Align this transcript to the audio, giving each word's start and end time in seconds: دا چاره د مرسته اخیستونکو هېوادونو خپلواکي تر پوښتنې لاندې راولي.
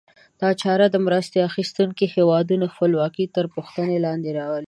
دا 0.41 0.49
چاره 0.61 0.85
د 0.91 0.97
مرسته 1.05 1.37
اخیستونکو 1.49 2.03
هېوادونو 2.15 2.65
خپلواکي 2.73 3.25
تر 3.35 3.45
پوښتنې 3.53 3.97
لاندې 4.05 4.29
راولي. 4.39 4.59